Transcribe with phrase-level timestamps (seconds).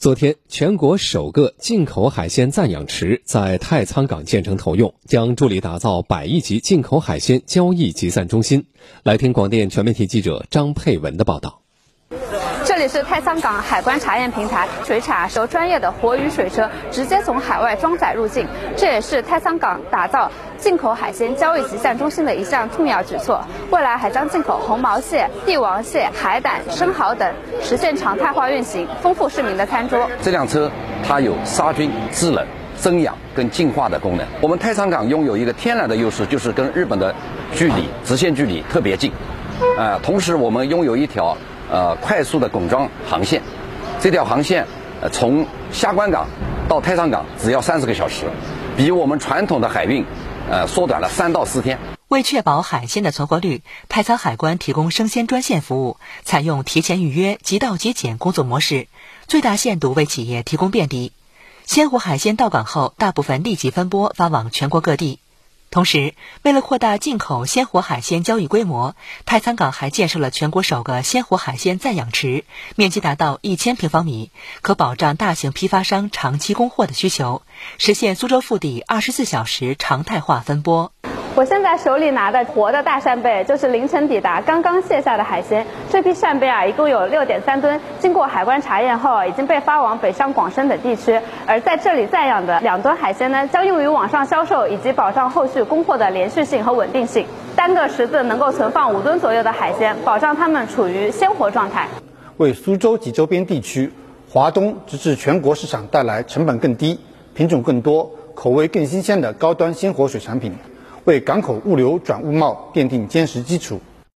[0.00, 8.64] 昨天，全国首个进口海鲜暂养池在太仓港建成投用，将助力打造百亿级进口海鲜交易集散中心。
[9.02, 11.60] 来听广电全媒体记者张佩文的报道。
[12.80, 23.44] 这里是太仓港海关查验平台，水产由专业的活鱼水车直接从海外装载入境，这也是太仓港打造进口海鲜交易集散中心的一项重要举措。
[23.70, 30.08] 未来还将进口红毛蟹、帝王蟹、海胆、生蚝等，实现常态化运行，丰富市民的餐桌。
[30.22, 30.70] 这辆车
[31.06, 32.46] 它有杀菌、制冷、
[32.78, 34.26] 增氧跟净化的功能。
[34.40, 37.14] 我们太仓港拥有一个天然的优势，就是跟日本的
[37.52, 39.12] 距离直线距离特别近，
[39.76, 41.36] 呃，同时我们拥有一条。
[41.70, 43.42] 呃，快速的拱装航线，
[44.00, 44.66] 这条航线，
[45.00, 46.26] 呃，从下关港
[46.68, 48.26] 到太仓港只要三十个小时，
[48.76, 50.04] 比我们传统的海运，
[50.50, 51.78] 呃，缩短了三到四天。
[52.08, 58.88] 为确保海鲜的存活率，太仓海关提供生鲜专线服务，采用提前预约、即到即检工作模式，
[59.28, 61.12] 最大限度为企业提供便利。
[61.66, 65.20] 鲜活海鲜到港后，大部分立即分拨发往全国各地。
[65.70, 74.32] 同时，为了扩大进口鲜活海鲜交易规模，太仓港还建设了全国首个鲜活海鲜暂养池，面积达到一千平方米，
[74.62, 77.42] 可保障大型批发商长期供货的需求，
[77.78, 80.90] 实现苏州腹地二十四小时常态化分拨。
[81.40, 85.66] 我现在手里拿的活的大扇贝，就是凌晨抵达、刚刚卸下的海鲜。
[85.88, 91.18] 这批扇贝啊，一共有六点三吨，经过海关查验后，已经被发往北上广深等地区。
[91.46, 97.24] 而在这里暂养的两吨海鲜呢，将用于网上销售，以及保障后续供货的连续性和稳定性。
[97.56, 101.88] 单个池子能够存放五吨左右的海鲜，保障它们处于鲜活状态，
[102.36, 103.90] 为苏州及周边地区、
[104.30, 107.00] 华东直至全国市场带来成本更低、
[107.32, 110.52] 品种更多、口味更新鲜的高端鲜活水产品。
[111.10, 113.80] 为港口物流转物贸奠定坚实基础。